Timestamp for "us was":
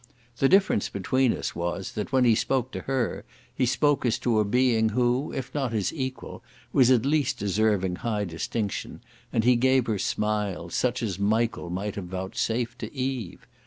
1.31-1.91